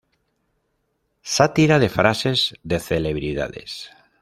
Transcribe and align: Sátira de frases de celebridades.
Sátira 1.35 1.77
de 1.83 1.87
frases 1.97 2.39
de 2.63 2.77
celebridades. 2.89 3.71